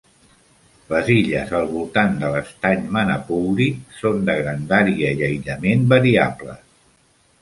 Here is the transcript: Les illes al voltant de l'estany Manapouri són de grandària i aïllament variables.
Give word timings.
Les 0.93 1.09
illes 1.15 1.51
al 1.59 1.67
voltant 1.73 2.15
de 2.23 2.31
l'estany 2.35 2.81
Manapouri 2.97 3.69
són 4.01 4.25
de 4.31 4.39
grandària 4.41 5.13
i 5.21 5.23
aïllament 5.29 5.87
variables. 5.93 6.65